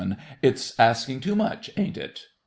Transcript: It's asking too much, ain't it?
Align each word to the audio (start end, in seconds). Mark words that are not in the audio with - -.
It's 0.41 0.73
asking 0.79 1.19
too 1.19 1.35
much, 1.35 1.69
ain't 1.77 1.95
it? 1.95 2.23